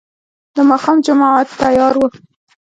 [0.55, 2.01] د ماښام جماعت تيار و.